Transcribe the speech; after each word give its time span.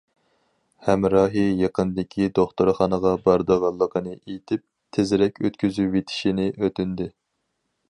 ھەمراھى 0.85 1.43
يېقىندىكى 1.63 2.29
دوختۇرخانىغا 2.39 3.13
بارىدىغانلىقىنى 3.27 4.17
ئېيتىپ، 4.17 4.65
تېزرەك 4.99 5.39
ئۆتكۈزۈۋېتىشنى 5.45 6.51
ئۆتۈندى. 6.57 7.11